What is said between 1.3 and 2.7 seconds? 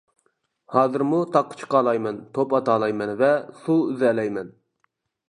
تاغقا چىقالايمەن، توپ